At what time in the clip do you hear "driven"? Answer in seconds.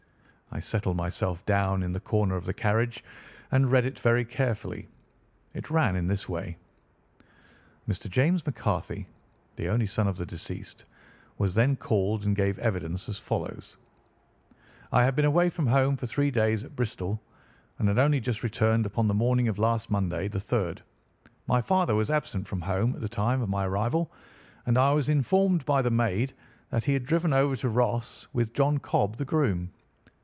27.05-27.31